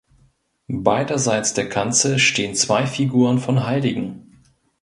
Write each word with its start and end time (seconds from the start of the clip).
Beiderseits 0.81 1.53
der 1.53 1.69
Kanzel 1.69 2.17
stehen 2.17 2.55
zwei 2.55 2.87
Figuren 2.87 3.37
von 3.37 3.67
Heiligen. 3.67 4.41